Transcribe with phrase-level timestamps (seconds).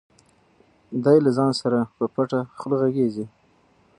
[1.03, 3.25] دی له ځان سره په پټه خوله غږېږي.